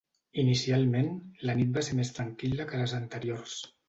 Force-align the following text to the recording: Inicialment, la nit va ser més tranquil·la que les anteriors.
Inicialment, 0.43 1.11
la 1.49 1.55
nit 1.59 1.75
va 1.75 1.83
ser 1.87 1.97
més 1.99 2.11
tranquil·la 2.15 2.65
que 2.73 2.81
les 2.81 2.97
anteriors. 3.01 3.55